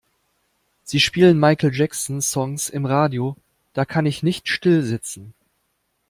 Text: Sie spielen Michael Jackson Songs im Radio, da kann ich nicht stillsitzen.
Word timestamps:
Sie 0.83 0.99
spielen 0.99 1.39
Michael 1.39 1.75
Jackson 1.75 2.21
Songs 2.23 2.69
im 2.69 2.87
Radio, 2.87 3.37
da 3.73 3.85
kann 3.85 4.07
ich 4.07 4.23
nicht 4.23 4.49
stillsitzen. 4.49 5.35